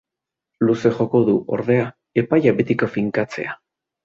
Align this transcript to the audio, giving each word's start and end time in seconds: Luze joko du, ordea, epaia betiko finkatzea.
Luze 0.69 0.91
joko 0.95 1.21
du, 1.27 1.35
ordea, 1.57 1.85
epaia 2.23 2.55
betiko 2.63 2.91
finkatzea. 2.97 3.57